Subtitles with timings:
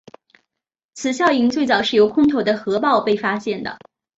[0.95, 3.77] 此效应最早是由空投的核爆被发现的。